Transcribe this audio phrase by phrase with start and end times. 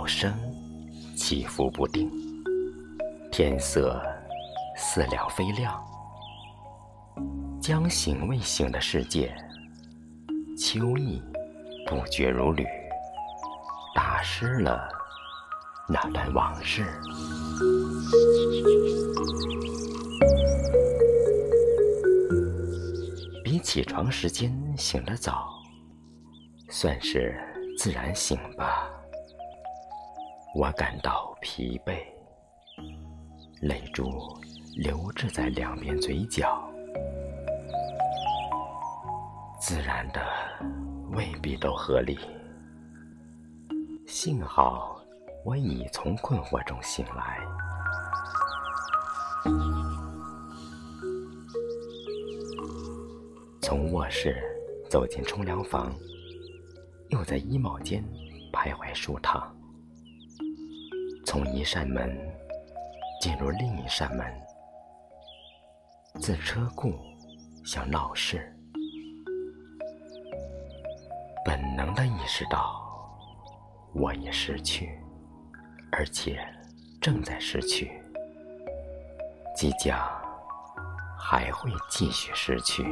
[0.00, 0.32] 鸟声
[1.14, 2.10] 起伏不定，
[3.30, 4.02] 天色
[4.74, 5.78] 似亮非亮，
[7.60, 9.36] 将醒未醒的世界，
[10.58, 11.22] 秋意
[11.86, 12.66] 不绝如缕，
[13.94, 14.88] 打湿了
[15.86, 16.86] 那段往事。
[23.44, 25.46] 比起床时间醒得早，
[26.70, 27.38] 算是
[27.76, 28.90] 自然醒吧。
[30.52, 32.04] 我感到疲惫，
[33.60, 34.10] 泪珠
[34.74, 36.68] 流至在两边嘴角，
[39.60, 40.20] 自然的
[41.12, 42.18] 未必都合理。
[44.08, 45.00] 幸好
[45.44, 47.38] 我已从困惑中醒来。
[53.62, 54.36] 从卧室
[54.90, 55.94] 走进冲凉房，
[57.10, 58.04] 又在衣帽间
[58.52, 59.56] 徘徊数趟。
[61.30, 62.18] 从一扇门
[63.20, 64.26] 进入另一扇门，
[66.20, 66.92] 自车库
[67.64, 68.52] 向闹市，
[71.44, 72.82] 本能的意识到
[73.94, 74.98] 我已失去，
[75.92, 76.44] 而且
[77.00, 78.02] 正在失去，
[79.56, 79.96] 即将
[81.16, 82.82] 还会继续失去。